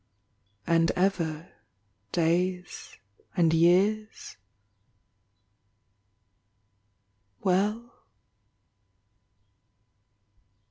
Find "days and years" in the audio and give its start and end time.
2.11-4.35